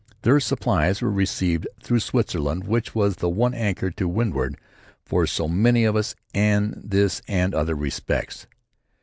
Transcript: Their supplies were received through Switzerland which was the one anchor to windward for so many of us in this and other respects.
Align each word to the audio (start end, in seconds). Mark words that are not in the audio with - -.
Their 0.23 0.39
supplies 0.39 0.99
were 0.99 1.11
received 1.11 1.67
through 1.83 1.99
Switzerland 1.99 2.63
which 2.63 2.95
was 2.95 3.17
the 3.17 3.29
one 3.29 3.53
anchor 3.53 3.91
to 3.91 4.07
windward 4.07 4.57
for 5.05 5.27
so 5.27 5.47
many 5.47 5.83
of 5.83 5.95
us 5.95 6.15
in 6.33 6.81
this 6.83 7.21
and 7.27 7.53
other 7.53 7.75
respects. 7.75 8.47